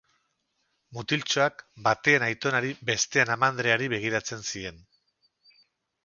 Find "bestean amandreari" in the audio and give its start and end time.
2.91-3.91